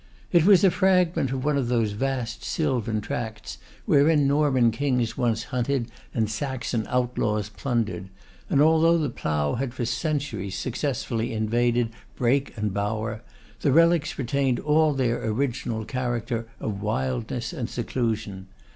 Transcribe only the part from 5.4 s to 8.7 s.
hunted, and Saxon outlaws plundered; and